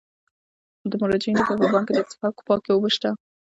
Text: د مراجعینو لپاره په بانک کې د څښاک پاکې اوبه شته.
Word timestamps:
د 0.89 0.91
مراجعینو 1.01 1.39
لپاره 1.41 1.59
په 1.61 1.67
بانک 1.73 1.85
کې 1.87 1.93
د 1.95 1.99
څښاک 2.09 2.35
پاکې 2.47 2.69
اوبه 2.71 2.89
شته. 2.95 3.09